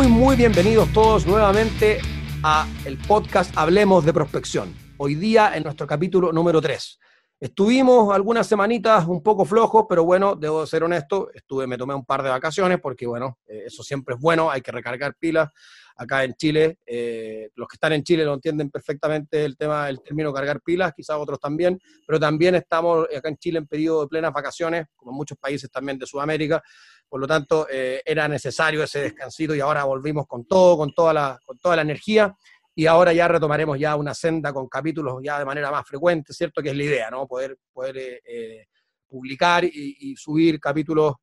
[0.00, 1.98] Muy, muy, bienvenidos todos nuevamente
[2.42, 4.74] a el podcast Hablemos de Prospección.
[4.96, 6.98] Hoy día en nuestro capítulo número 3.
[7.38, 12.06] Estuvimos algunas semanitas un poco flojos, pero bueno, debo ser honesto, estuve, me tomé un
[12.06, 15.50] par de vacaciones porque bueno, eh, eso siempre es bueno, hay que recargar pilas.
[15.96, 20.00] Acá en Chile, eh, los que están en Chile lo entienden perfectamente el tema, el
[20.00, 24.08] término cargar pilas, quizás otros también, pero también estamos acá en Chile en periodo de
[24.08, 26.62] plenas vacaciones, como muchos países también de Sudamérica,
[27.10, 31.12] por lo tanto eh, era necesario ese descansito y ahora volvimos con todo, con toda
[31.12, 32.32] la, con toda la energía
[32.72, 36.62] y ahora ya retomaremos ya una senda con capítulos ya de manera más frecuente, ¿cierto?
[36.62, 37.26] Que es la idea, ¿no?
[37.26, 38.66] Poder, poder eh, eh,
[39.08, 41.14] publicar y, subir capítulos,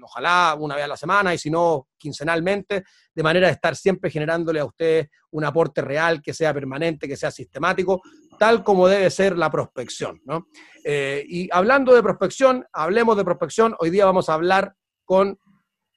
[0.00, 4.08] ojalá una vez a la semana y si no, quincenalmente, de manera de estar siempre
[4.08, 8.00] generándole a ustedes un aporte real, que sea permanente, que sea sistemático,
[8.38, 10.46] tal como debe ser la prospección, ¿no?
[10.84, 14.74] y hablando de prospección, hablemos de prospección, hoy día vamos a hablar
[15.08, 15.38] con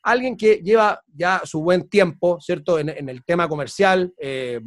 [0.04, 4.62] alguien que lleva ya su buen tiempo, ¿cierto?, en, el tema comercial, eh,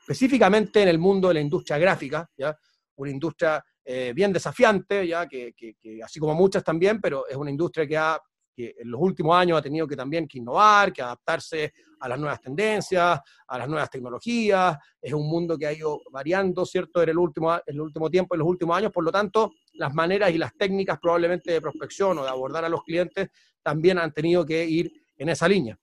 [0.00, 2.58] específicamente en el mundo de la industria gráfica, ¿ya?
[2.96, 5.28] Una industria eh, bien desafiante, ¿ya?
[5.28, 5.54] Que,
[6.04, 8.20] así como muchas también, pero es una industria que, ha,
[8.52, 12.18] que en los últimos años ha tenido que también que innovar, que adaptarse a las
[12.18, 17.10] nuevas tendencias, a las nuevas tecnologías, es un mundo que ha ido variando, ¿cierto?, en
[17.10, 20.30] el último, en el último tiempo, en los últimos años, por lo tanto, las maneras
[20.30, 23.30] y las técnicas probablemente de prospección o de abordar a los clientes
[23.62, 25.78] también han tenido que ir en esa línea.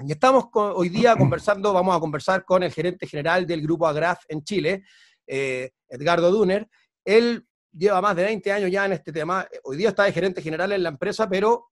[0.00, 4.24] Y estamos hoy día conversando, vamos a conversar con el gerente general del grupo Agraf
[4.28, 4.84] en Chile,
[5.26, 6.68] eh, Edgardo Duner.
[7.04, 9.46] Él lleva más de 20 años ya en este tema.
[9.62, 11.66] Hoy día está de gerente general en la empresa, pero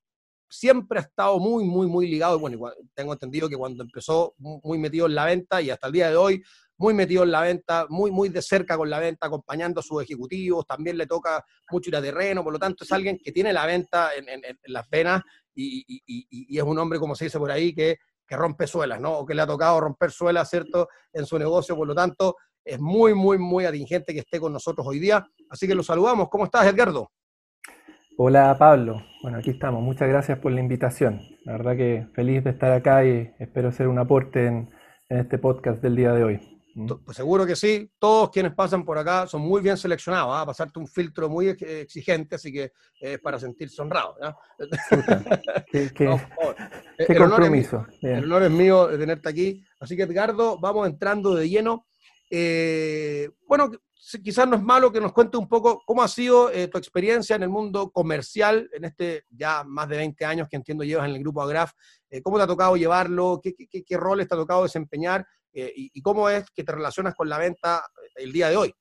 [0.48, 2.38] siempre ha estado muy, muy, muy ligado.
[2.38, 6.10] Bueno, tengo entendido que cuando empezó muy metido en la venta y hasta el día
[6.10, 6.42] de hoy
[6.78, 10.02] muy metido en la venta, muy, muy de cerca con la venta, acompañando a sus
[10.02, 13.52] ejecutivos, también le toca mucho ir a terreno, por lo tanto es alguien que tiene
[13.52, 15.22] la venta en, las venas
[15.54, 19.18] y, es un hombre, como se dice por ahí, que, que rompe suelas, ¿no?
[19.18, 22.80] O que le ha tocado romper suelas, ¿cierto?, en su negocio, por lo tanto es
[22.80, 25.26] muy, muy, muy atingente que esté con nosotros hoy día.
[25.50, 26.28] Así que lo saludamos.
[26.28, 27.10] ¿Cómo estás, Edgardo?
[28.16, 29.02] Hola, Pablo.
[29.22, 29.82] Bueno, aquí estamos.
[29.82, 31.22] Muchas gracias por la invitación.
[31.44, 34.70] La verdad que feliz de estar acá y espero ser un aporte en
[35.08, 36.51] este podcast del día de hoy.
[36.74, 36.90] Mm.
[37.04, 40.46] Pues seguro que sí, todos quienes pasan por acá son muy bien seleccionados, ¿ah?
[40.46, 44.16] pasarte un filtro muy exigente, así que es para sentirse honrado.
[45.70, 45.90] qué,
[47.16, 47.86] compromiso.
[48.00, 49.64] el honor es mío de tenerte aquí.
[49.80, 51.86] Así que Edgardo, vamos entrando de lleno.
[52.30, 53.70] Eh, bueno,
[54.24, 57.36] quizás no es malo que nos cuente un poco cómo ha sido eh, tu experiencia
[57.36, 61.16] en el mundo comercial, en este ya más de 20 años que entiendo llevas en
[61.16, 61.72] el grupo Agraf.
[62.08, 63.40] Eh, ¿Cómo te ha tocado llevarlo?
[63.42, 65.26] ¿Qué, qué, qué roles te ha tocado desempeñar?
[65.54, 68.74] Eh, y, cómo es que te relacionas con la venta eh, el día de hoy.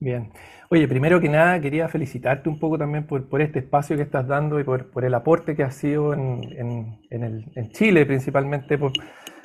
[0.00, 0.30] Bien.
[0.70, 4.28] Oye, primero que nada quería felicitarte un poco también por, por este espacio que estás
[4.28, 8.04] dando y por, por el aporte que has sido en, en, en, el, en, Chile
[8.06, 8.92] principalmente, por,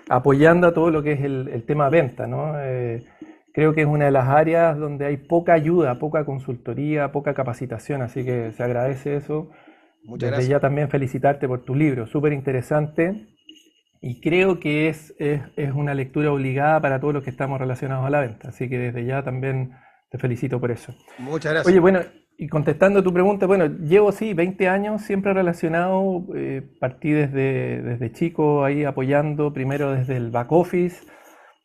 [0.10, 2.28] apoyando a todo lo que es el, el tema venta.
[2.28, 2.60] ¿no?
[2.60, 3.06] Eh,
[3.54, 8.02] creo que es una de las áreas donde hay poca ayuda, poca consultoría, poca capacitación,
[8.02, 9.50] así que se agradece eso.
[10.04, 10.50] Muchas Desde gracias.
[10.50, 13.28] ya también felicitarte por tu libro, súper interesante.
[14.06, 18.10] Y creo que es, es, una lectura obligada para todos los que estamos relacionados a
[18.10, 18.50] la venta.
[18.50, 19.72] Así que desde ya también
[20.12, 20.94] te felicito por eso.
[21.20, 21.72] Muchas gracias.
[21.72, 22.02] Oye, bueno,
[22.38, 28.12] y contestando tu pregunta, bueno, llevo sí 20 años siempre relacionado, eh, partí desde, desde
[28.12, 31.06] chico ahí apoyando, primero desde el back office,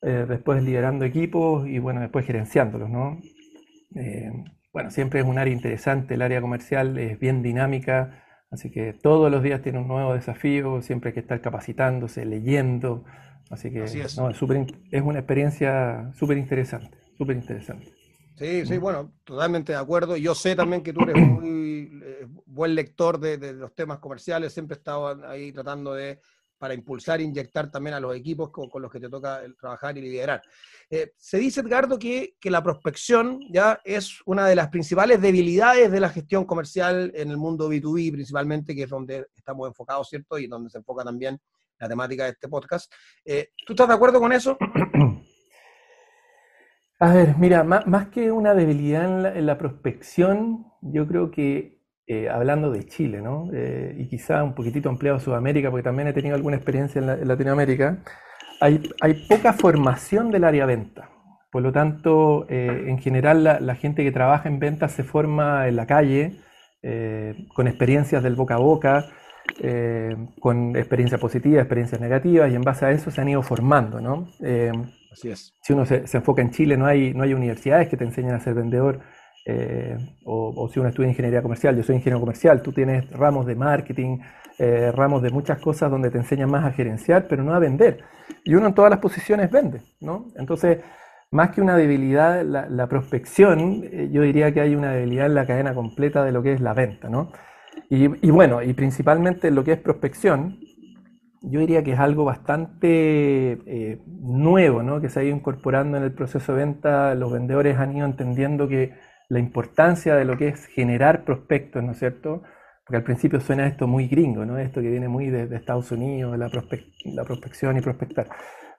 [0.02, 3.18] eh, después liderando equipos y bueno, después gerenciándolos, ¿no?
[3.96, 4.30] Eh,
[4.72, 9.30] bueno, siempre es un área interesante, el área comercial es bien dinámica, Así que todos
[9.30, 13.04] los días tiene un nuevo desafío, siempre hay que estar capacitándose, leyendo.
[13.50, 14.16] Así que es.
[14.16, 14.38] No, es,
[14.90, 17.92] es una experiencia súper interesante, súper interesante.
[18.36, 20.16] Sí, sí, bueno, totalmente de acuerdo.
[20.16, 24.52] Yo sé también que tú eres muy eh, buen lector de, de, los temas comerciales,
[24.52, 26.20] siempre he estado ahí tratando de
[26.58, 30.02] para impulsar e inyectar también a los equipos con, los que te toca trabajar y
[30.02, 30.42] liderar.
[30.90, 35.90] Eh, se dice, Edgardo, que, que, la prospección ya es una de las principales debilidades
[35.90, 40.38] de la gestión comercial en el mundo B2B, principalmente, que es donde estamos enfocados, ¿cierto?
[40.38, 41.40] Y donde se enfoca también
[41.78, 42.92] la temática de este podcast.
[43.24, 44.58] Eh, ¿Tú estás de acuerdo con eso?
[47.00, 51.77] A ver, mira, más, que una debilidad en la prospección, yo creo que
[52.10, 53.50] eh, hablando de Chile, ¿no?
[53.52, 57.28] Eh, y quizá un poquitito ampliado a Sudamérica, porque también he tenido alguna experiencia en,
[57.28, 57.98] Latinoamérica,
[58.62, 61.10] hay, hay, poca formación del área venta.
[61.52, 65.76] Por lo tanto, eh, en general la, gente que trabaja en ventas se forma en
[65.76, 66.40] la calle,
[67.54, 69.04] con experiencias del boca a boca,
[70.40, 74.28] con experiencias positivas, experiencias negativas, y en base a eso se han ido formando, ¿no?
[75.12, 75.52] Así es.
[75.60, 78.32] Si uno se, se, enfoca en Chile, no hay, no hay universidades que te enseñen
[78.32, 79.00] a ser vendedor
[79.50, 79.96] eh,
[80.26, 84.18] o, si uno estudia ingeniería comercial, yo soy ingeniero comercial, tú tienes ramos de marketing,
[84.58, 88.04] eh, ramos de muchas cosas donde te enseñan más a gerenciar, pero no a vender.
[88.44, 90.26] Y uno en todas las posiciones vende, ¿no?
[90.36, 90.80] Entonces,
[91.30, 95.34] más que una debilidad, la, la prospección, eh, yo diría que hay una debilidad en
[95.34, 97.32] la cadena completa de lo que es la venta, ¿no?
[97.88, 100.58] Y, bueno, y principalmente en lo que es prospección,
[101.40, 105.00] yo diría que es algo bastante nuevo, ¿no?
[105.00, 107.14] que se ha ido incorporando en el proceso de venta.
[107.14, 108.92] Los vendedores han ido entendiendo que
[109.28, 112.42] la importancia de lo que es generar prospectos, ¿no es cierto?
[112.84, 114.58] Porque al principio suena esto muy gringo, ¿no?
[114.58, 116.50] Esto que viene muy de, Estados Unidos, la,
[117.04, 118.28] la, prospección y prospectar.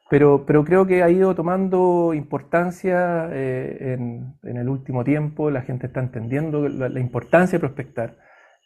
[0.10, 5.86] Pero, pero creo que ha ido tomando importancia eh, en, el último tiempo, la gente
[5.86, 8.18] está entendiendo la, importancia de prospectar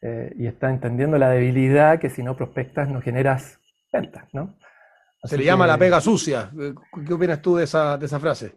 [0.01, 3.59] eh, y está entendiendo la debilidad que si no prospectas no generas
[3.91, 4.55] ventas, ¿no?
[5.25, 6.49] Se le llama la pega sucia.
[7.07, 8.55] ¿Qué opinas tú de esa, de esa frase?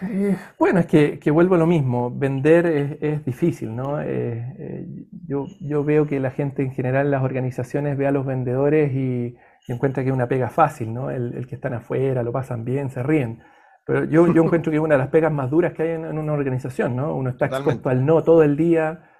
[0.00, 2.10] Eh, bueno, es que, que, vuelvo a lo mismo.
[2.10, 4.00] Vender es, es difícil, ¿no?
[4.00, 4.86] Eh, eh,
[5.26, 9.36] yo, yo, veo que la gente en general, las organizaciones, ve a los vendedores y,
[9.66, 11.10] encuentra que es una pega fácil, ¿no?
[11.10, 13.42] El, el, que están afuera, lo pasan bien, se ríen.
[13.86, 16.18] Pero yo, yo encuentro que es una de las pegas más duras que hay en,
[16.18, 17.14] una organización, ¿no?
[17.14, 19.10] Uno está expuesto al no todo el día.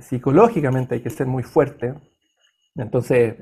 [0.00, 1.94] psicológicamente hay que ser muy fuerte.
[2.74, 3.36] Entonces,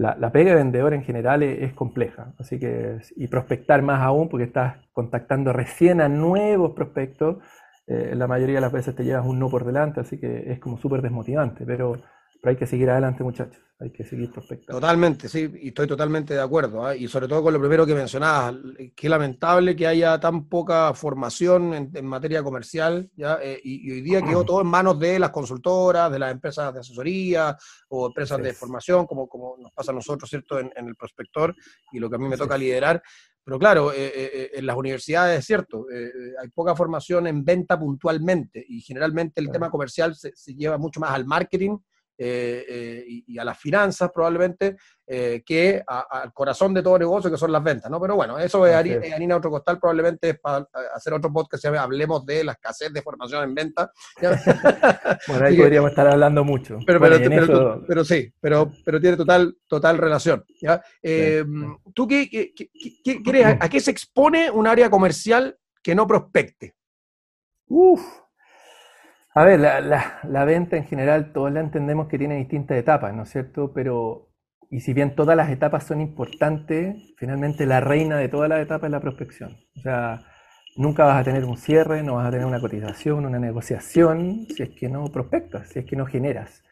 [0.00, 4.44] la, pega de vendedor en general es, compleja, así que, y prospectar más aún porque
[4.46, 7.36] estás contactando recién a nuevos prospectos,
[7.86, 10.58] eh, la mayoría de las veces te llevas un no por delante, así que es
[10.58, 11.96] como súper desmotivante, pero,
[12.40, 14.78] pero hay que seguir adelante muchachos hay que seguir prospectando.
[14.78, 16.84] Totalmente, sí, y estoy totalmente de acuerdo.
[16.84, 16.94] ¿ah?
[16.94, 18.54] Y sobre todo con lo primero que mencionabas,
[18.94, 23.38] qué lamentable que haya tan poca formación en, materia comercial, ¿ya?
[23.42, 26.80] Eh, y, hoy día quedó todo en manos de las consultoras, de las empresas de
[26.80, 27.56] asesoría
[27.88, 31.54] o empresas de formación, como, como nos pasa a nosotros, ¿cierto?, en, el prospector
[31.92, 33.02] y lo que a mí me toca liderar.
[33.42, 35.86] Pero claro, eh, eh, en las universidades es cierto,
[36.40, 41.00] hay poca formación en venta puntualmente y generalmente el tema comercial se, se lleva mucho
[41.00, 41.78] más al marketing
[42.22, 44.76] eh, eh, y, a las finanzas probablemente,
[45.06, 47.98] eh, que al corazón de todo negocio, que son las ventas, ¿no?
[47.98, 52.26] Pero bueno, eso es harina, otro costal, probablemente es para hacer otro podcast, ya hablemos
[52.26, 53.90] de la escasez de formación en venta.
[55.28, 56.76] bueno, ahí podríamos estar hablando mucho.
[56.86, 57.00] Pero,
[57.88, 60.44] pero, sí, pero, pero tiene total, total relación.
[60.60, 60.82] ¿ya?
[61.94, 62.52] ¿Tú qué, qué,
[63.02, 63.46] qué, crees?
[63.58, 66.74] ¿A qué se expone un área comercial que no prospecte?
[67.66, 68.02] Uf,
[69.32, 73.30] a ver, la, venta en general, todos la entendemos que tiene distintas etapas, ¿no es
[73.30, 73.72] cierto?
[73.72, 74.28] Pero,
[74.70, 78.88] y si bien todas las etapas son importantes, finalmente la reina de todas las etapas
[78.88, 79.56] es la prospección.
[79.76, 80.22] O sea,
[80.76, 84.64] nunca vas a tener un cierre, no vas a tener una cotización, una negociación, si
[84.64, 86.64] es que no prospectas, si es que no generas.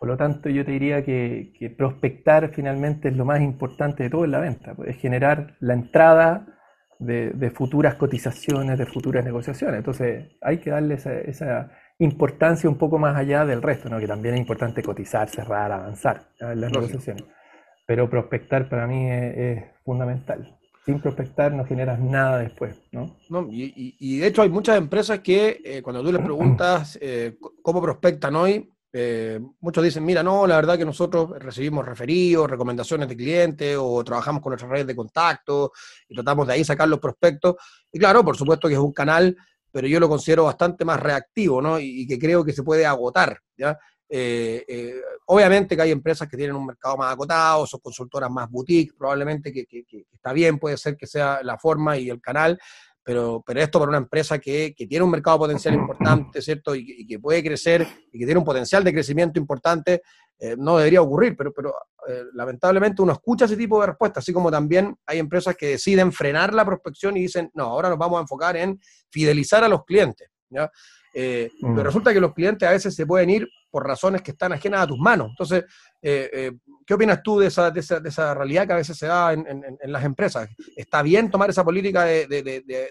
[0.00, 4.24] Por lo tanto, yo te diría que, prospectar finalmente es lo más importante de todo
[4.24, 6.46] en la venta, es generar la entrada
[6.98, 9.78] de, futuras cotizaciones, de futuras negociaciones.
[9.78, 11.70] Entonces, hay que darle esa
[12.04, 13.98] importancia un poco más allá del resto, ¿no?
[13.98, 17.24] que también es importante cotizar, cerrar, avanzar en las negociaciones.
[17.86, 20.58] Pero prospectar para mí es, fundamental.
[20.84, 23.16] Sin prospectar no generas nada después, ¿no?
[23.28, 27.36] no y, y, de hecho hay muchas empresas que eh, cuando tú les preguntas eh,
[27.62, 33.08] cómo prospectan hoy, eh, muchos dicen, mira, no, la verdad que nosotros recibimos referidos, recomendaciones
[33.08, 35.72] de clientes o trabajamos con nuestras redes de contacto
[36.08, 37.56] y tratamos de ahí sacar los prospectos.
[37.90, 39.36] Y claro, por supuesto que es un canal
[39.72, 41.80] pero yo lo considero bastante más reactivo, ¿no?
[41.80, 43.38] Y, que creo que se puede agotar.
[44.14, 48.50] Eh, eh, obviamente que hay empresas que tienen un mercado más acotado, son consultoras más
[48.50, 49.66] boutique, probablemente que,
[50.12, 52.60] está bien, puede ser que sea la forma y el canal,
[53.04, 56.74] pero, pero esto para una empresa que, tiene un mercado potencial importante, ¿cierto?
[56.74, 60.02] Y, que puede crecer y que tiene un potencial de crecimiento importante,
[60.38, 61.74] eh, no debería ocurrir, pero, pero
[62.08, 66.12] eh, lamentablemente uno escucha ese tipo de respuestas, así como también hay empresas que deciden
[66.12, 68.80] frenar la prospección y dicen, no, ahora nos vamos a enfocar en
[69.10, 70.28] fidelizar a los clientes.
[71.14, 71.80] Eh, pero mm.
[71.80, 74.86] resulta que los clientes a veces se pueden ir por razones que están ajenas a
[74.86, 75.30] tus manos.
[75.30, 75.64] Entonces,
[76.00, 79.32] ¿qué opinas tú de esa, de esa, de, esa, realidad que a veces se da
[79.32, 80.48] en, en, las empresas?
[80.76, 82.26] ¿Está bien tomar esa política de,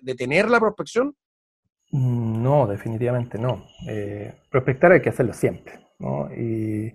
[0.01, 1.15] de tener la prospección?
[1.91, 3.65] Mm, no, definitivamente no.
[4.49, 5.79] prospectar hay que hacerlo siempre.
[5.99, 6.33] ¿no?
[6.33, 6.91] Y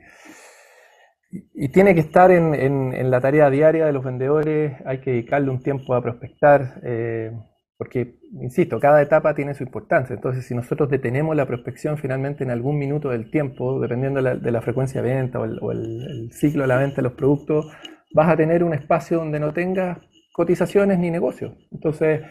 [1.30, 5.50] y tiene que estar en, en, la tarea diaria de los vendedores, hay que dedicarle
[5.50, 7.32] un tiempo a prospectar, eh,
[7.78, 10.14] porque, insisto, cada etapa tiene su importancia.
[10.14, 14.62] Entonces, si nosotros detenemos la prospección finalmente en algún minuto del tiempo, dependiendo de la,
[14.62, 17.66] frecuencia de venta o, el, ciclo de la venta de los productos,
[18.14, 19.99] vas a tener un espacio donde no tengas
[20.33, 21.52] cotizaciones ni negocios.
[21.71, 22.23] Entonces,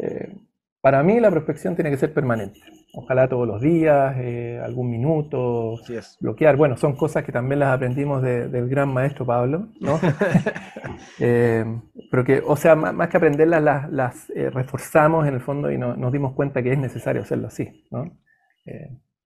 [0.00, 0.36] eh,
[0.80, 2.60] para mí la prospección tiene que ser permanente.
[2.94, 5.74] Ojalá todos los días, eh, algún minuto,
[6.20, 6.56] bloquear.
[6.56, 9.98] Bueno, son cosas que también las aprendimos del gran maestro Pablo, ¿no?
[11.18, 11.64] Eh,
[12.10, 16.12] pero que, o sea, más, que aprenderlas, las, eh, reforzamos en el fondo y nos
[16.12, 18.18] dimos cuenta que es necesario hacerlo así, ¿no?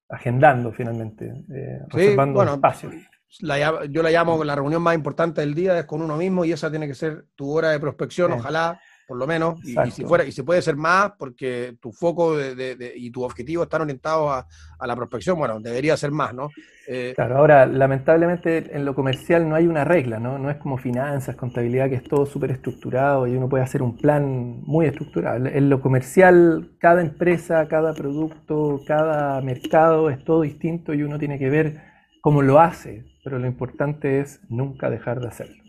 [0.09, 1.33] agendando finalmente,
[1.89, 2.91] reservando espacio.
[3.91, 6.71] yo la llamo la reunión más importante del día, es con uno mismo y esa
[6.71, 10.33] tiene que ser tu hora de prospección, ojalá por lo menos, y, si fuera, y
[10.33, 14.45] si puede ser más, porque tu foco y tu objetivo están orientados
[14.79, 16.51] a, la prospección, bueno, debería ser más, ¿no?
[16.89, 20.39] Eh, claro, ahora, lamentablemente en lo comercial no hay una regla, ¿no?
[20.39, 23.97] No es como finanzas, contabilidad, que es todo súper estructurado y uno puede hacer un
[23.97, 25.47] plan muy estructurado.
[25.47, 31.39] En lo comercial, cada empresa, cada producto, cada mercado es todo distinto y uno tiene
[31.39, 31.81] que ver
[32.21, 35.63] cómo lo hace, pero lo importante es nunca dejar de hacerlo.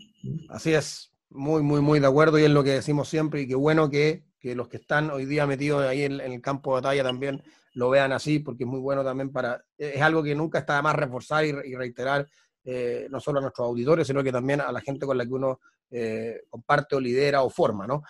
[0.48, 3.56] Así es, muy, muy, muy de acuerdo y es lo que decimos siempre y qué
[3.56, 7.42] bueno que, los que están hoy día metidos ahí en, el campo de batalla también
[7.72, 10.82] lo vean así, porque es muy bueno también para, es algo que nunca está de
[10.82, 12.26] más reforzar y, reiterar,
[12.62, 15.32] eh, no solo a nuestros auditores, sino que también a la gente con la que
[15.32, 15.60] uno
[15.90, 18.02] eh, comparte o lidera o forma, ¿no?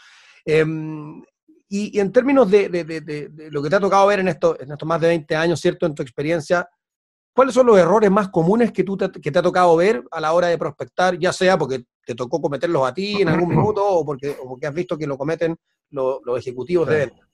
[0.45, 1.23] Em,
[1.69, 5.01] y, en términos de, lo que te ha tocado ver en, esto, en estos más
[5.01, 5.87] de 20 años, ¿cierto?
[5.87, 6.69] En tu experiencia,
[7.33, 10.33] ¿cuáles son los errores más comunes que, tú que te ha tocado ver a la
[10.33, 14.05] hora de prospectar, ya sea porque te tocó cometerlos a ti en algún minuto o
[14.05, 15.57] porque, porque has visto que lo cometen
[15.91, 17.29] los, ejecutivos de venta?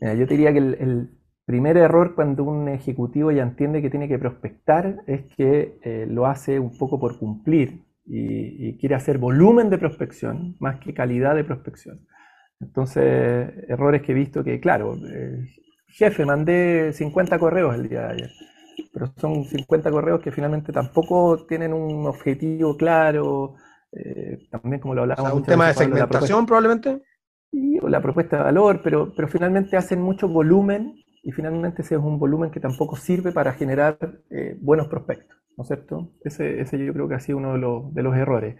[0.00, 1.10] yo diría que el,
[1.44, 6.26] primer error cuando un ejecutivo ya entiende que tiene que prospectar es que eh, lo
[6.26, 11.44] hace un poco por cumplir y, quiere hacer volumen de prospección más que calidad de
[11.44, 12.06] prospección.
[12.60, 13.02] Entonces,
[13.66, 15.46] errores que he visto que, claro, eh,
[15.88, 18.30] jefe, mandé 50 correos el día de ayer
[18.92, 23.54] pero son 50 correos que finalmente tampoco tienen un objetivo claro,
[23.92, 25.32] eh, también como lo hablábamos.
[25.32, 27.02] un tema de segmentación probablemente.
[27.50, 31.94] Sí, o la propuesta de valor, pero, pero finalmente hacen mucho volumen y finalmente ese
[31.94, 33.98] es un volumen que tampoco sirve para generar
[34.30, 36.12] eh, buenos prospectos, ¿no es cierto?
[36.22, 38.56] Ese, ese, yo creo que ha sido uno de los, de los errores.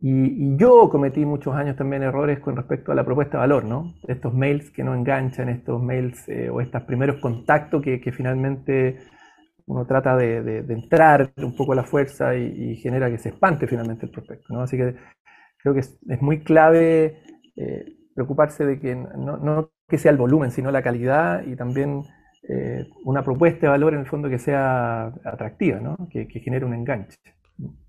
[0.00, 3.94] Y, yo cometí muchos años también errores con respecto a la propuesta de valor, ¿no?
[4.08, 8.98] Estos mails que no enganchan, estos mails eh, o estos primeros contactos que, que finalmente
[9.66, 14.06] uno trata de, entrar un poco a la fuerza y, genera que se espante finalmente
[14.06, 14.54] el prospecto.
[14.54, 14.62] ¿no?
[14.62, 14.94] Así que
[15.58, 17.20] creo que es, muy clave
[17.56, 22.02] eh, preocuparse de que no, que sea el volumen, sino la calidad y también
[22.48, 25.96] eh, una propuesta de valor en el fondo que sea atractiva, ¿no?
[26.10, 27.16] que, que genere un enganche.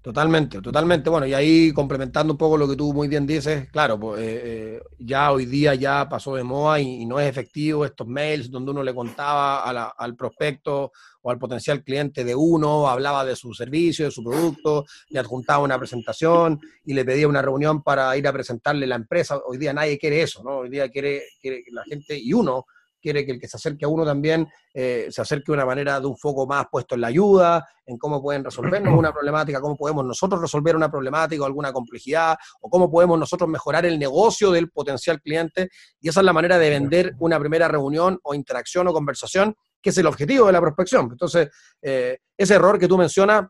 [0.08, 1.10] Totalmente, totalmente.
[1.10, 4.42] Bueno, y ahí complementando un poco lo que tú muy bien dices, claro, pues eh,
[4.46, 8.72] eh, ya hoy día ya pasó de moda y, no es efectivo estos mails donde
[8.72, 14.06] uno le contaba al prospecto o al potencial cliente de uno, hablaba de su servicio,
[14.06, 18.32] de su producto, le adjuntaba una presentación y le pedía una reunión para ir a
[18.32, 19.42] presentarle la empresa.
[19.46, 20.60] Hoy día nadie quiere eso, ¿no?
[20.60, 22.66] Hoy día quiere, quiere la gente y uno
[23.08, 25.98] quiere que el que se acerque a uno también eh, se acerque de una manera
[26.02, 29.78] de un foco más puesto en la ayuda, en cómo pueden resolvernos una problemática, cómo
[29.78, 34.52] podemos nosotros resolver una problemática o alguna complejidad, o cómo podemos nosotros mejorar el negocio
[34.52, 35.70] del potencial cliente.
[36.02, 39.92] Y esa es la manera de vender una primera reunión o interacción o conversación, que
[39.92, 41.08] es el objetivo de la prospección.
[41.10, 41.48] Entonces,
[41.82, 43.46] eh, ese error que tú mencionas,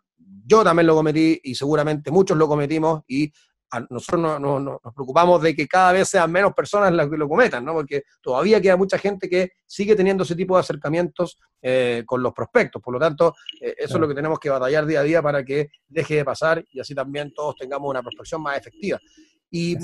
[0.46, 3.32] yo también lo cometí y seguramente muchos lo cometimos y
[3.90, 7.74] nosotros nos preocupamos de que cada vez sean menos personas las que lo cometan, ¿no?
[7.74, 12.34] porque todavía queda mucha gente que sigue teniendo ese tipo de acercamientos eh, con los
[12.34, 12.82] prospectos.
[12.82, 15.44] Por lo tanto, eh, eso es lo que tenemos que batallar día a día para
[15.44, 19.00] que deje de pasar y así también todos tengamos una prospección más efectiva.
[19.50, 19.78] Y,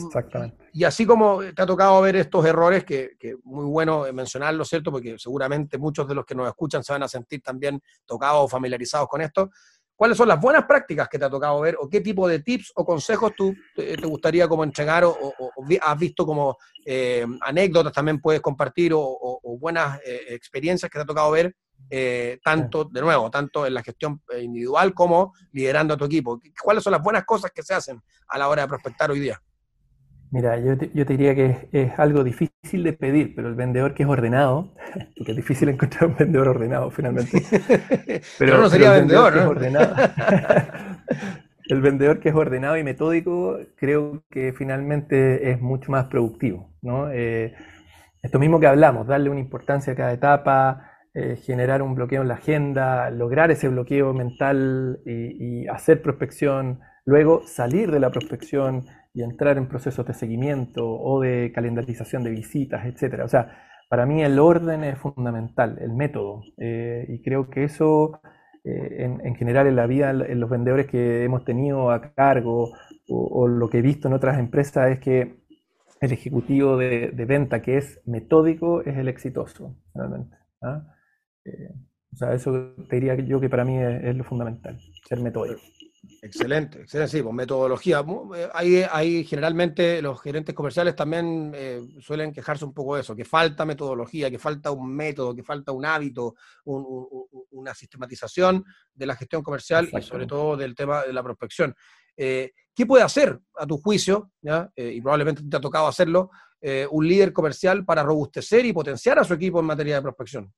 [0.73, 4.91] y así como te ha tocado ver estos errores, que, que muy bueno mencionarlo, ¿cierto?
[4.91, 8.47] Porque seguramente muchos de los que nos escuchan se van a sentir también tocados o
[8.49, 9.51] familiarizados con esto.
[9.95, 12.71] ¿Cuáles son las buenas prácticas que te ha tocado ver o qué tipo de tips
[12.75, 15.15] o consejos tú te, gustaría como entregar o,
[15.81, 21.05] has visto como eh, anécdotas también puedes compartir o, buenas eh, experiencias que te ha
[21.05, 21.55] tocado ver
[21.89, 26.41] eh, tanto, de nuevo, tanto en la gestión individual como liderando a tu equipo?
[26.62, 29.41] ¿Cuáles son las buenas cosas que se hacen a la hora de prospectar hoy día?
[30.33, 33.93] Mira, yo te, yo te diría que es, algo difícil de pedir, pero el vendedor
[33.93, 34.73] que es ordenado,
[35.15, 37.39] porque es difícil encontrar un vendedor ordenado finalmente.
[38.39, 39.51] Pero, no sería vendedor, ¿no?
[41.69, 47.11] el vendedor que es ordenado y metódico, creo que finalmente es mucho más productivo, ¿no?
[47.11, 47.53] Eh,
[48.23, 52.29] esto mismo que hablamos, darle una importancia a cada etapa, eh, generar un bloqueo en
[52.29, 58.85] la agenda, lograr ese bloqueo mental y, y hacer prospección, luego salir de la prospección
[59.13, 63.25] y entrar en procesos de seguimiento o de calendarización de visitas, etcétera.
[63.25, 68.22] O sea, para mí el orden es fundamental, el método, eh, y creo que eso
[68.63, 72.72] eh, en, general en la vida, en los vendedores que hemos tenido a cargo
[73.10, 75.43] o, lo que he visto en otras empresas es que
[76.01, 80.36] el ejecutivo de, venta que es metódico es el exitoso, realmente.
[80.62, 80.88] ¿ah?
[81.46, 81.70] Eh,
[82.13, 85.62] o sea, eso te diría yo que para mí es, es lo fundamental, ser metódico.
[86.22, 88.03] Excelente, excelente, sí, pues metodología.
[88.62, 93.24] Eh, hay, generalmente los gerentes comerciales también eh, suelen quejarse un poco de eso, que
[93.25, 99.43] falta metodología, que falta un método, que falta un hábito, una sistematización de la gestión
[99.43, 101.74] comercial y sobre todo del tema de la prospección.
[102.17, 104.31] Eh, ¿Qué puede hacer, a tu juicio,
[104.75, 106.31] y probablemente te ha tocado hacerlo,
[106.89, 110.53] un líder comercial para robustecer y potenciar a su equipo en materia de prospección?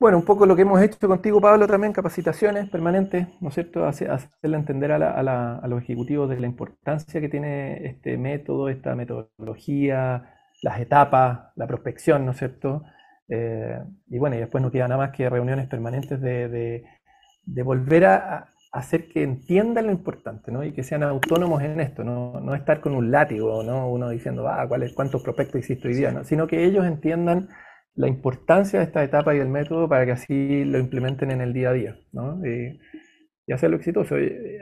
[0.00, 3.84] Bueno, un poco lo que hemos hecho contigo, Pablo, también capacitaciones permanentes, ¿no es cierto?
[3.84, 10.80] Hacerle entender a, los ejecutivos de la importancia que tiene este método, esta metodología, las
[10.80, 12.84] etapas, la prospección, ¿no es cierto?
[13.28, 13.76] Eh,
[14.06, 16.84] y bueno, y después no queda nada más que reuniones permanentes de,
[17.64, 20.62] volver a, hacer que entiendan lo importante, ¿no?
[20.62, 23.88] Y que sean autónomos en esto, no, no estar con un látigo, ¿no?
[23.90, 26.12] Uno diciendo, ah, ¿cuántos prospectos hiciste hoy día?
[26.12, 26.22] ¿no?
[26.24, 27.48] Sino que ellos entiendan
[27.98, 31.52] la importancia de esta etapa y del método para que así lo implementen en el
[31.52, 32.40] día a día, ¿no?
[32.46, 32.80] Y,
[33.52, 34.14] hacerlo exitoso.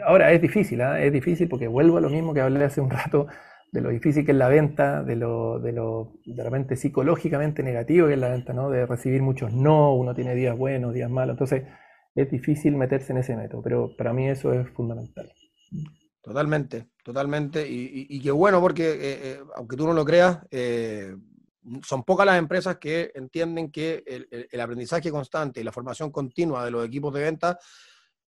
[0.06, 1.00] Ahora es difícil, ¿ah?
[1.00, 3.26] es difícil porque vuelvo a lo mismo que hablé hace un rato
[3.72, 8.14] de lo difícil que es la venta, de lo, de lo de psicológicamente negativo que
[8.14, 8.70] es la venta, ¿no?
[8.70, 11.64] De recibir muchos no, uno tiene días buenos, días malos, entonces
[12.14, 15.30] es difícil meterse en ese método, pero para mí eso es fundamental.
[16.22, 21.12] Totalmente, totalmente, y, qué bueno porque, eh, eh, aunque tú no lo creas, eh,
[21.82, 26.70] son pocas las empresas que entienden que el, aprendizaje constante y la formación continua de
[26.70, 27.58] los equipos de venta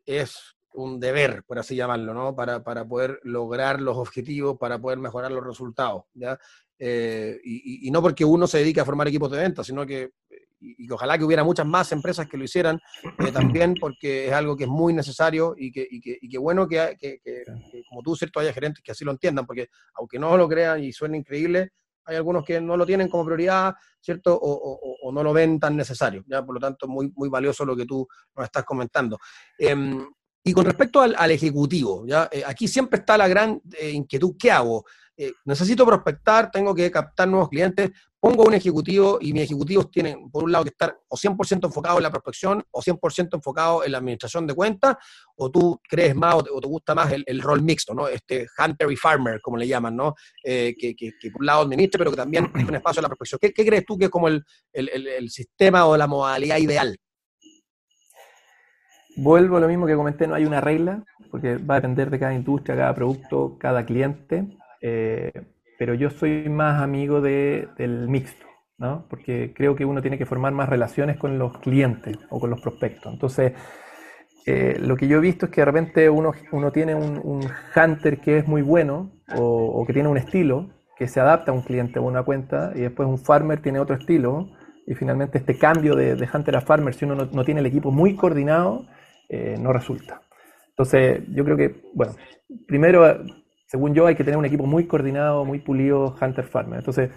[0.06, 2.36] es un deber, por así llamarlo, ¿no?
[2.36, 6.40] Para, poder lograr los objetivos, para poder mejorar los resultados, ¿ya?
[6.78, 10.12] Eh, y, no porque uno se dedique a formar equipos de venta, sino que,
[10.60, 12.80] y, ojalá que hubiera muchas más empresas que lo hicieran
[13.20, 16.96] eh, también, porque es algo que es muy necesario y que, y que, bueno que,
[17.00, 17.20] que,
[17.90, 20.94] como tú, ¿cierto?, haya gerentes que así lo entiendan, porque aunque no lo crean y
[20.94, 21.72] suene increíble,
[22.10, 24.38] hay algunos que no lo tienen como prioridad, ¿cierto?
[24.42, 26.44] O, no lo ven tan necesario, ¿ya?
[26.44, 29.18] Por lo tanto, muy, muy valioso lo que tú nos estás comentando.
[29.58, 30.06] Em,
[30.44, 32.28] y con respecto al, ejecutivo, ¿ya?
[32.32, 34.86] Eh, aquí siempre está la gran eh, inquietud, ¿qué hago?
[35.22, 40.32] Eh, necesito prospectar, tengo que captar nuevos clientes, pongo un ejecutivo y mis ejecutivos tienen,
[40.32, 43.92] por un lado, que estar o 100% enfocados en la prospección o 100% enfocados en
[43.92, 44.96] la administración de cuentas,
[45.36, 48.08] o tú crees más o te, gusta más el, rol mixto, ¿no?
[48.08, 50.16] Este hunter y farmer, como le llaman, ¿no?
[50.42, 53.40] que, que, por un lado administre, pero que también tiene un espacio en la prospección.
[53.42, 56.98] ¿Qué, crees tú que es como el sistema o la modalidad ideal?
[59.22, 62.20] Vuelvo a lo mismo que comenté, no hay una regla, porque va a depender de
[62.20, 64.58] cada industria, cada producto, cada cliente.
[64.82, 65.32] Eh,
[65.78, 68.46] pero yo soy más amigo de, del mixto,
[68.78, 69.08] ¿no?
[69.10, 72.60] Porque creo que uno tiene que formar más relaciones con los clientes o con los
[72.62, 73.14] prospectos.
[73.14, 73.54] Entonces,
[74.46, 77.42] eh, lo que yo he visto es que de repente uno, uno tiene un,
[77.76, 81.62] hunter que es muy bueno o, que tiene un estilo que se adapta a un
[81.62, 84.50] cliente o una cuenta y después un farmer tiene otro estilo
[84.86, 87.92] y finalmente este cambio de, hunter a farmer, si uno no, no, tiene el equipo
[87.92, 88.86] muy coordinado,
[89.30, 90.22] eh, no resulta.
[90.70, 92.16] Entonces, yo creo que, bueno,
[92.68, 93.06] primero
[93.70, 96.80] según yo, hay que tener un equipo muy coordinado, muy pulido, Hunter Farmer.
[96.80, 97.12] Entonces,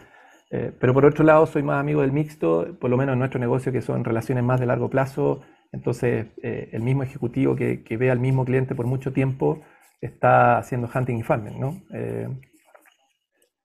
[0.50, 3.40] eh, pero por otro lado, soy más amigo del mixto, por lo menos en nuestro
[3.40, 5.40] negocio, que son relaciones más de largo plazo.
[5.72, 9.62] Entonces, eh, el mismo ejecutivo que, ve al mismo cliente por mucho tiempo
[9.98, 11.80] está haciendo hunting y farming, ¿no?
[11.94, 12.28] Eh,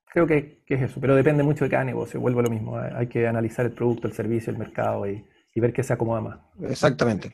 [0.05, 2.21] creo que, es eso, pero depende mucho de cada negocio.
[2.21, 2.77] Vuelvo a lo mismo.
[2.77, 6.39] Hay que analizar el producto, el servicio, el mercado y, ver qué se acomoda más.
[6.69, 7.33] Exactamente.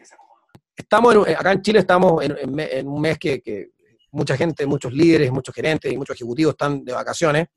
[0.75, 3.73] Estamos acá en Chile estamos en, un mes que
[4.13, 7.47] mucha gente, muchos líderes, muchos gerentes y muchos ejecutivos están de vacaciones,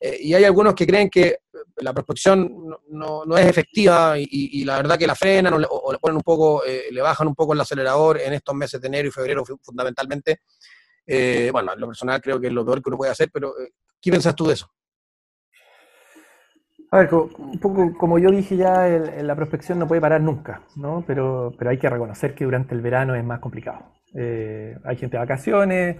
[0.00, 1.40] eh, y hay algunos que creen que
[1.78, 6.22] la prospección no, es efectiva y, la verdad que la frenan o le, ponen un
[6.22, 9.44] poco, eh, le bajan un poco el acelerador en estos meses de enero y febrero
[9.60, 10.42] fundamentalmente.
[11.04, 13.54] Eh, bueno, en lo personal creo que es lo peor que uno puede hacer, pero
[14.00, 14.70] ¿qué piensas tú de eso?
[16.90, 21.04] A ver, un poco como yo dije ya, la prospección no puede parar nunca, ¿no?
[21.06, 23.97] Pero, pero hay que reconocer que durante el verano es más complicado.
[24.14, 25.96] Eh, hay gente de vacaciones,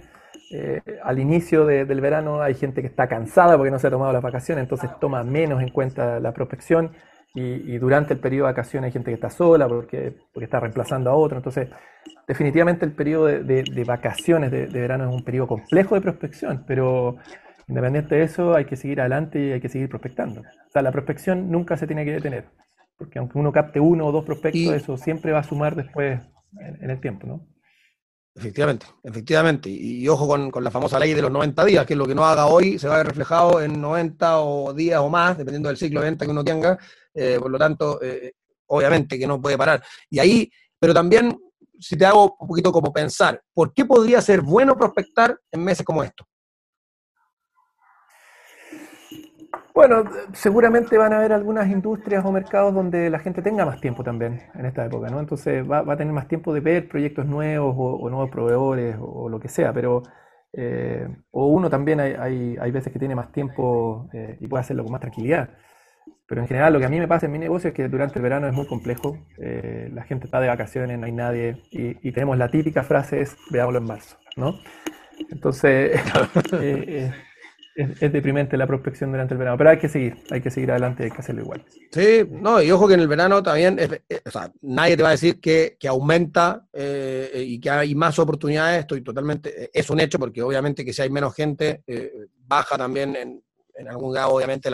[0.51, 4.11] eh, al inicio del verano hay gente que está cansada porque no se ha tomado
[4.11, 6.91] las vacaciones, entonces toma menos en cuenta la prospección.
[7.35, 11.11] Y, durante el periodo de vacaciones hay gente que está sola porque, porque está reemplazando
[11.11, 11.37] a otro.
[11.37, 11.69] Entonces,
[12.27, 17.17] definitivamente el periodo de, vacaciones de, de, verano es un periodo complejo de prospección, pero
[17.69, 20.41] Independiente de eso, hay que seguir adelante y hay que seguir prospectando.
[20.41, 22.45] O sea, la prospección nunca se tiene que detener,
[22.97, 26.19] porque aunque uno capte uno o dos prospectos, eso siempre va a sumar después
[26.81, 27.45] en, el tiempo, ¿no?
[28.35, 29.69] Efectivamente, efectivamente.
[29.69, 32.45] Y, ojo con, la famosa ley de los 90 días, que lo que no haga
[32.45, 35.99] hoy se va a ver reflejado en 90 o días o más, dependiendo del ciclo
[35.99, 36.77] de venta que uno tenga.
[37.13, 38.33] Eh, por lo tanto, eh,
[38.67, 39.83] obviamente que no puede parar.
[40.09, 41.37] Y ahí, pero también,
[41.79, 45.85] si te hago un poquito como pensar, ¿por qué podría ser bueno prospectar en meses
[45.85, 46.25] como estos?
[49.73, 50.03] Bueno,
[50.33, 54.41] seguramente van a haber algunas industrias o mercados donde la gente tenga más tiempo también
[54.55, 55.19] en esta época, ¿no?
[55.19, 59.39] Entonces va, a tener más tiempo de ver proyectos nuevos o, nuevos proveedores o, lo
[59.39, 60.03] que sea, pero
[60.53, 64.83] eh, o uno también hay, hay, veces que tiene más tiempo eh, y puede hacerlo
[64.83, 65.49] con más tranquilidad.
[66.27, 68.19] Pero en general lo que a mí me pasa en mi negocio es que durante
[68.19, 72.07] el verano es muy complejo, eh, la gente está de vacaciones, no hay nadie y,
[72.07, 74.55] y tenemos la típica frase es veámoslo en marzo, ¿no?
[75.31, 75.99] Entonces,
[77.75, 81.03] es, deprimente la prospección durante el verano, pero hay que seguir, hay que seguir adelante,
[81.03, 81.65] hay que hacerlo igual.
[81.91, 83.79] Sí, no, y ojo que en el verano también,
[84.25, 88.19] o sea, nadie te va a decir que, que aumenta eh, y que hay más
[88.19, 92.11] oportunidades, estoy totalmente, es un hecho, porque obviamente que si hay menos gente, eh,
[92.45, 93.43] baja también en,
[93.75, 94.69] en, algún grado, obviamente,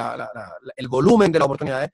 [0.75, 1.91] el volumen de las oportunidades.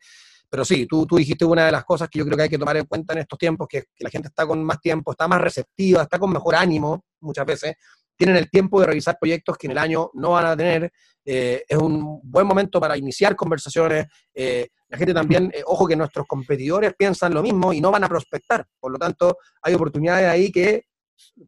[0.49, 2.57] Pero sí, tú, tú dijiste una de las cosas que yo creo que hay que
[2.57, 5.25] tomar en cuenta en estos tiempos, que, que la gente está con más tiempo, está
[5.25, 7.75] más receptiva, está con mejor ánimo muchas veces,
[8.15, 10.91] tienen el tiempo de revisar proyectos que en el año no van a tener.
[11.23, 14.07] Eh, es un buen momento para iniciar conversaciones.
[14.33, 18.03] Eh, la gente también, eh, ojo que nuestros competidores piensan lo mismo y no van
[18.03, 18.65] a prospectar.
[18.79, 20.85] Por lo tanto, hay oportunidades ahí que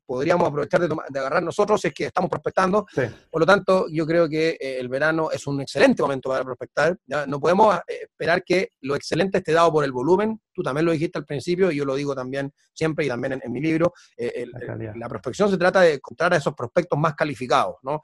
[0.05, 2.85] podríamos aprovechar de, agarrar nosotros si es que estamos prospectando.
[3.29, 6.97] Por lo tanto, yo creo que eh, el verano es un excelente momento para prospectar.
[7.27, 10.39] No podemos eh, esperar que lo excelente esté dado por el volumen.
[10.53, 13.51] Tú también lo dijiste al principio y yo lo digo también siempre y también en,
[13.51, 13.93] mi libro.
[14.17, 14.45] Eh,
[14.95, 18.01] la, prospección se trata de encontrar a esos prospectos más calificados, ¿no?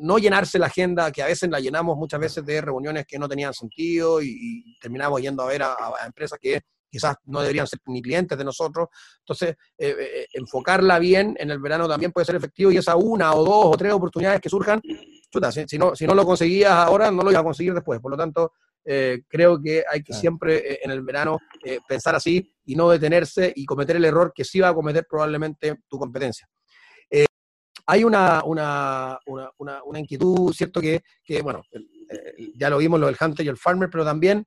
[0.00, 3.28] no llenarse la agenda, que a veces la llenamos muchas veces de reuniones que no
[3.28, 8.02] tenían sentido y, terminamos yendo a ver a empresas que quizás no deberían ser ni
[8.02, 8.88] clientes de nosotros.
[9.20, 13.34] Entonces, eh, eh, enfocarla bien en el verano también puede ser efectivo y esa una
[13.34, 14.80] o dos o tres oportunidades que surjan,
[15.66, 18.00] si, no, si no lo conseguías ahora, no lo ibas a conseguir después.
[18.00, 18.52] Por lo tanto,
[18.84, 21.38] eh, creo que hay que siempre en el verano
[21.86, 25.80] pensar así y no detenerse y cometer el error que sí va a cometer probablemente
[25.88, 26.48] tu competencia.
[27.86, 30.80] hay una, una, una, una, inquietud, ¿cierto?
[30.80, 31.62] Que, que bueno,
[32.54, 34.46] ya lo vimos lo del hunter y el farmer, pero también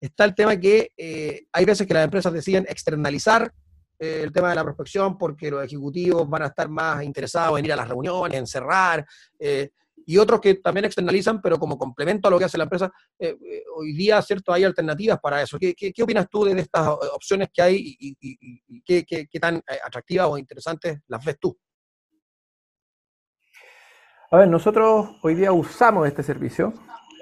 [0.00, 3.52] está el tema que eh, hay veces que las empresas deciden externalizar
[3.98, 7.64] eh, el tema de la prospección porque los ejecutivos van a estar más interesados en
[7.64, 9.06] ir a las reuniones, en cerrar,
[9.38, 9.70] eh,
[10.08, 12.92] y otros que también externalizan, pero como complemento a lo que hace la empresa.
[13.74, 14.52] hoy día, ¿cierto?
[14.52, 15.58] Hay alternativas para eso.
[15.58, 21.24] ¿Qué, opinas tú de estas opciones que hay y, qué, tan atractivas o interesantes las
[21.24, 21.58] ves tú?
[24.30, 26.72] A ver, nosotros hoy día usamos este servicio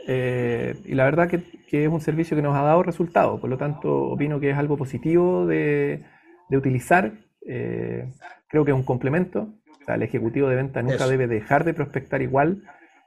[0.06, 3.48] eh, y la verdad que, que, es un servicio que nos ha dado resultados, por
[3.48, 6.02] lo tanto opino que es algo positivo de,
[6.48, 7.12] de utilizar.
[7.46, 8.06] Eh,
[8.48, 9.48] creo que es un complemento.
[9.80, 12.62] O sea, el ejecutivo de venta nunca debe dejar de prospectar igual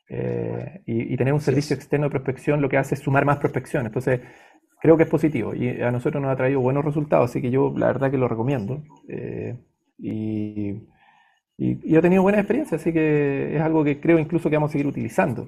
[0.10, 3.86] eh, y, tener un servicio externo de prospección lo que hace es sumar más prospección.
[3.86, 4.22] Entonces,
[4.80, 7.74] creo que es positivo y a nosotros nos ha traído buenos resultados, así que yo
[7.76, 8.84] la verdad que lo recomiendo.
[9.98, 10.70] y,
[11.58, 14.70] y, y he tenido buena experiencia, así que es algo que creo incluso que vamos
[14.70, 15.48] a seguir utilizando.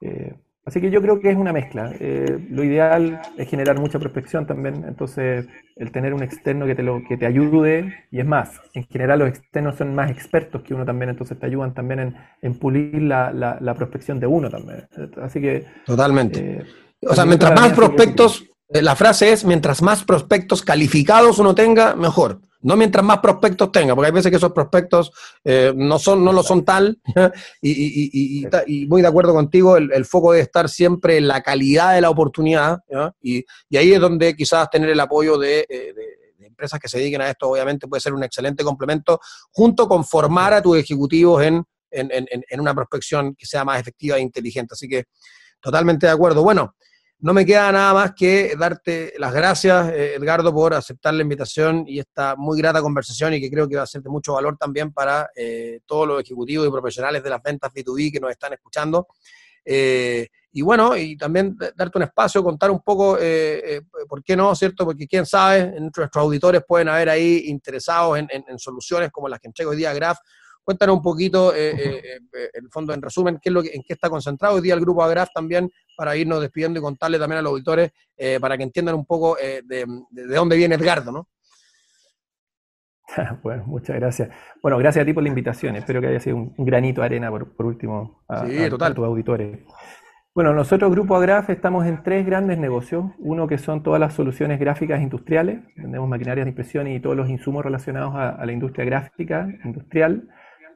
[0.00, 1.92] Eh, así que yo creo que es una mezcla.
[2.00, 6.82] Eh, lo ideal es generar mucha prospección también, entonces el tener un externo que te,
[6.82, 10.74] lo, que te ayude, y es más, en general los externos son más expertos que
[10.74, 14.86] uno también, entonces te ayudan también en, pulir la, la, prospección de uno también.
[15.22, 15.66] Así que...
[15.86, 16.40] Totalmente.
[16.40, 16.64] Eh,
[17.08, 22.40] o sea, mientras más prospectos, la frase es, mientras más prospectos calificados uno tenga, mejor.
[22.64, 25.12] No mientras más prospectos tenga, porque hay veces que esos prospectos
[25.44, 26.98] eh, no, son, no lo son tal,
[27.60, 32.00] y, y, muy de acuerdo contigo, el, foco debe estar siempre en la calidad de
[32.00, 32.80] la oportunidad,
[33.20, 33.44] y,
[33.76, 37.50] ahí es donde quizás tener el apoyo eh, de, empresas que se dediquen a esto,
[37.50, 43.34] obviamente puede ser un excelente complemento, junto con formar a tus ejecutivos en una prospección
[43.34, 44.74] que sea más efectiva e inteligente.
[44.74, 45.04] Así que
[45.60, 46.42] totalmente de acuerdo.
[46.42, 46.76] Bueno,
[47.20, 51.84] no me queda nada más que darte las gracias, eh, Edgardo, por aceptar la invitación
[51.86, 54.56] y esta muy grata conversación y que creo que va a ser de mucho valor
[54.58, 58.52] también para eh, todos los ejecutivos y profesionales de las ventas B2B que nos están
[58.52, 59.08] escuchando.
[59.64, 63.18] Eh, y bueno, y también darte un espacio, contar un poco,
[64.08, 64.54] ¿por qué no?
[64.54, 64.84] ¿Cierto?
[64.84, 69.72] Porque quién sabe, nuestros auditores pueden haber ahí interesados en, soluciones como las que entrego
[69.72, 70.18] hoy día Graph
[70.64, 73.82] Cuéntanos un poquito, eh, eh, eh, el fondo, en resumen, qué es lo que, en
[73.82, 77.40] qué está concentrado hoy día el grupo Agraf también, para irnos despidiendo y contarle también
[77.40, 77.92] a los auditores,
[78.40, 81.28] para que entiendan un poco de, dónde viene Edgardo, ¿no?
[83.42, 84.30] Bueno, muchas gracias.
[84.62, 85.76] Bueno, gracias a ti por la invitación.
[85.76, 88.94] Espero que haya sido un granito de arena, por, último, a, sí, total.
[88.94, 89.58] tus auditores.
[90.34, 93.04] Bueno, nosotros, Grupo Agraf, estamos en tres grandes negocios.
[93.18, 95.60] Uno que son todas las soluciones gráficas industriales.
[95.76, 100.26] Vendemos maquinarias de impresión y todos los insumos relacionados a la industria gráfica industrial.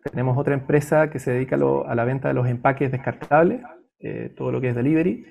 [0.03, 3.63] Tenemos otra empresa que se dedica a, la venta de los empaques descartables,
[4.01, 5.27] eh, todo lo que es delivery,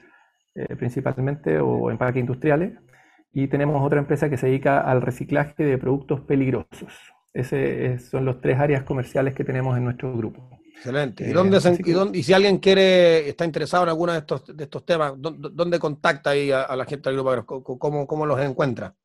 [0.56, 2.74] eh, principalmente, o empaques industriales.
[3.34, 6.94] Y tenemos otra empresa que se dedica al reciclaje de productos peligrosos.
[7.34, 10.60] Esas son las tres áreas comerciales que tenemos en nuestro grupo.
[10.78, 11.28] Excelente.
[11.28, 11.58] ¿Y, dónde
[12.14, 16.32] y, si alguien quiere, está interesado en alguno de estos, de estos temas, ¿dónde, contacta
[16.32, 17.64] ahí a, la gente del grupo?
[17.80, 18.96] ¿Cómo, ¿Cómo, los encuentra?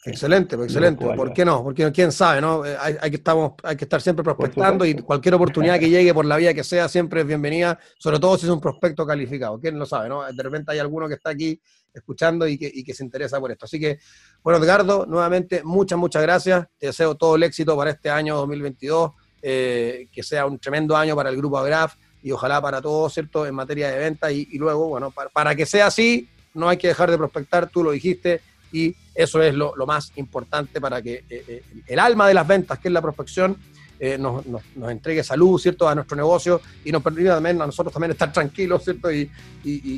[0.06, 1.04] Excelente, pues, excelente.
[1.04, 1.64] ¿Por qué no?
[1.64, 2.64] Porque quién sabe, ¿no?
[2.64, 6.24] Eh, hay, que estamos, hay que estar siempre prospectando y cualquier oportunidad que llegue por
[6.24, 9.58] la vía que sea siempre es bienvenida, sobre todo si es un prospecto calificado.
[9.58, 10.22] ¿Quién lo sabe, no?
[10.22, 11.60] De repente hay alguno que está aquí
[11.96, 13.64] escuchando y que, se interesa por esto.
[13.64, 13.98] Así que,
[14.42, 16.66] bueno, Edgardo, nuevamente, muchas, muchas gracias.
[16.78, 21.16] Te deseo todo el éxito para este año 2022, eh, que sea un tremendo año
[21.16, 23.46] para el grupo Agraf y ojalá para todos, ¿cierto?
[23.46, 27.10] En materia de venta y, luego, bueno, para que sea así, no hay que dejar
[27.10, 28.40] de prospectar, tú lo dijiste
[28.72, 32.78] y eso es lo, más importante para que eh, eh, el alma de las ventas,
[32.78, 33.56] que es la prospección,
[33.98, 34.44] eh, nos,
[34.88, 38.84] entregue salud, ¿cierto?, a nuestro negocio y nos permita también a nosotros también estar tranquilos,
[38.84, 39.30] ¿cierto?, y,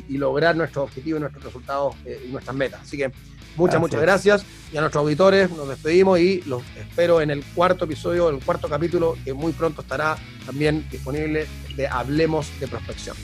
[0.09, 2.81] lograr nuestros objetivos, nuestros resultados y nuestras metas.
[2.81, 3.11] Así que
[3.55, 7.85] muchas, muchas gracias y a nuestros auditores nos despedimos y los espero en el cuarto
[7.85, 13.15] episodio, el cuarto capítulo, que muy pronto estará también disponible de Hablemos de Prospección.